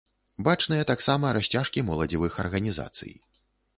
Бачныя 0.47 0.87
таксама 0.91 1.33
расцяжкі 1.37 1.85
моладзевых 1.91 2.41
арганізацый. 2.45 3.13